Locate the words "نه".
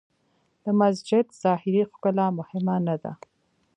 2.87-2.95